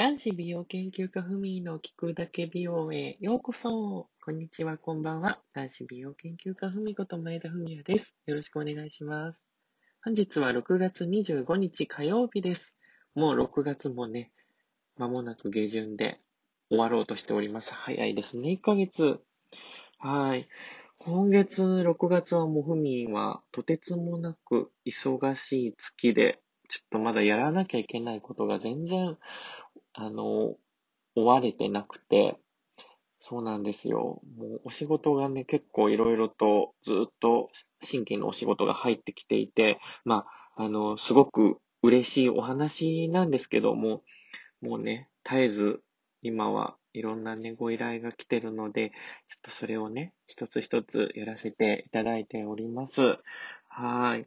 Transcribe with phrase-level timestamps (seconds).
[0.00, 4.08] 男子美容研究家ふみの聞くだけ美容へようこそ。
[4.24, 5.42] こんにちは、こんばんは。
[5.52, 8.16] 男子美容研究家ふみこと前田文也です。
[8.24, 9.44] よろしくお願いします。
[10.02, 12.78] 本日は6月25日火曜日です。
[13.14, 14.32] もう6月もね、
[14.96, 16.18] 間もなく下旬で
[16.70, 17.74] 終わろうとしております。
[17.74, 19.20] 早いですね、1ヶ月。
[19.98, 20.48] はい。
[20.96, 26.40] 今月6月はもうふみはとてつもなく忙しい月で、
[26.70, 29.18] ちょっとまだやらなきゃいけないことが全然
[30.00, 30.56] あの、
[31.14, 32.38] 追われてなくて、
[33.18, 34.22] そうなんですよ。
[34.38, 37.50] もうお仕事がね、結構いろいろとずっと
[37.82, 40.24] 新規のお仕事が入ってきていて、ま
[40.56, 44.02] あ、あの、すごく嬉しいお話なんですけども、
[44.62, 45.82] もうね、絶えず
[46.22, 48.92] 今はいろんなね、ご依頼が来てるので、
[49.26, 53.18] ちょっとそれをね、一つ一つやらせていただいております。
[53.68, 54.26] はい。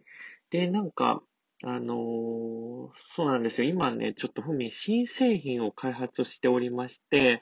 [0.51, 1.23] で、なんか、
[1.65, 3.69] あのー、そうなんですよ。
[3.69, 7.41] 今ね、ちょっとふみ新製品を開発しておりまして、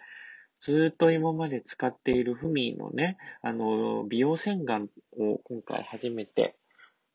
[0.59, 6.55] ずっと今まで使っているふみのね、あのー、美容洗顔を今回初めて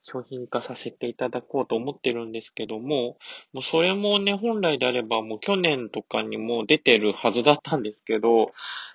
[0.01, 3.19] 商品化させていただこうと思ってるんですけども、
[3.53, 8.51] もうそれもね、本来であればもう去年とかにも出てるはずだったんですけど、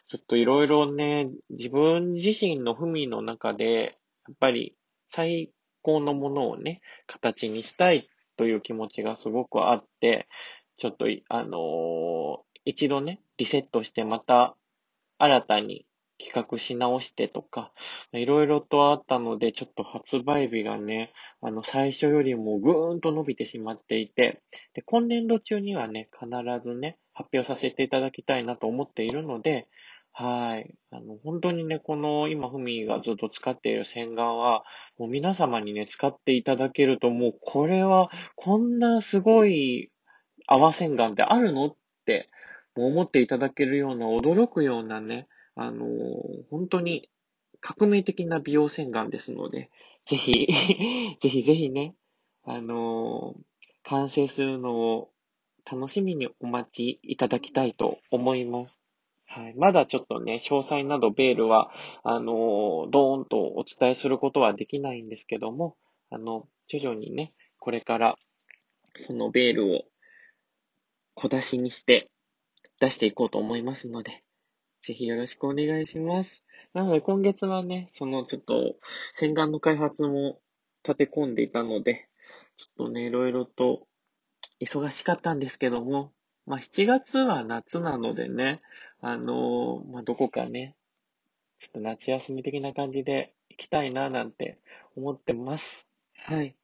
[0.09, 4.75] ちょっといろいろね、自分自身のふみの中で、やっぱり
[5.07, 5.49] 最
[5.83, 10.27] 高のものをね、形にしたいという気持ちがすごくあって、
[10.77, 14.55] ちょっと、あのー、一度ね、リセットしてまた
[15.17, 15.85] 新たに
[16.21, 17.71] 企画し直してとか、
[18.13, 24.41] いろいろとあったので、ちょっと発売日がね、あの、最初よりもぐーんと伸びてしまっていて、
[24.73, 26.29] で、今年度中にはね、必
[26.63, 29.67] ずね、発表させていただきたいなと思っているので、
[30.13, 30.75] はい。
[30.91, 34.63] あの、本当にね、この今、ふみがずっと使っている洗顔は、
[34.97, 39.91] もう皆様にね、使っていただけると、もうこれは、こんなすごい
[40.47, 42.29] 泡洗顔ってあるのって、
[42.75, 45.85] 思っていただけるような、驚くようなね、あの
[46.49, 47.09] 本当に
[47.59, 49.69] 革命的な美容洗顔ですので、
[50.05, 50.47] ぜひ
[51.21, 51.95] ぜひぜひね、
[52.43, 53.35] あの
[53.83, 55.11] 完成するのを
[55.69, 58.81] 楽しみにお待ちいただきたいと思います。
[59.33, 59.53] はい。
[59.55, 61.71] まだちょっとね、詳細などベールは、
[62.03, 65.77] あの、ドーンとお伝えすることはできないんですけども、
[66.09, 68.17] あの、徐々にね、これから、
[68.97, 69.83] そのベールを
[71.13, 72.09] 小出しにして
[72.81, 74.21] 出していこうと思いますので、
[74.81, 76.43] ぜひよろしくお願いします。
[76.73, 78.75] なので今月はね、そのちょっと
[79.15, 80.41] 洗顔の開発も
[80.83, 82.09] 立て込んでいたので、
[82.55, 83.87] ちょっとね、いろいろと
[84.59, 86.11] 忙しかったんですけども、
[86.51, 88.59] まあ7月は夏なのでね、
[88.99, 90.75] あのー、まあ、どこかね、
[91.57, 94.59] ちょっと夏休み的な感じで行きたいななんて
[94.97, 95.87] 思ってます。
[96.17, 96.57] はい。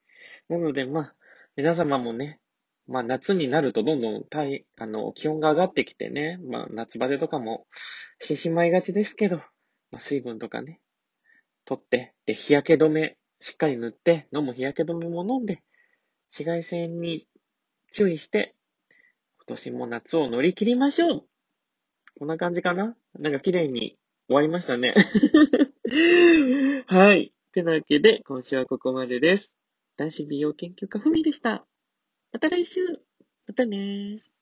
[0.50, 1.14] なので、まあ、
[1.56, 2.38] 皆様もね、
[2.86, 7.66] まあ夏になるとどんどん体、あの、気温が上がってきてね、まあ夏バテとかも
[8.20, 9.38] してしまいがちですけど、
[9.90, 10.82] まあ水分とかね、
[11.64, 15.62] 取って、で、日焼け止めしっかり塗って、飲む日焼け止めも飲んで、
[16.28, 17.26] 紫外線に
[17.90, 18.54] 注意して、
[19.48, 21.24] 年も夏を乗り切りましょう
[22.18, 22.96] こんな感じかな？
[23.18, 23.96] なんか綺麗に
[24.28, 24.94] 終わりましたね。
[26.86, 27.32] はい。
[27.52, 29.54] てなわけで、今週はここまでです。
[29.96, 31.66] 男子美容研究家ふみでした。
[32.32, 32.80] また来週
[33.46, 34.37] またねー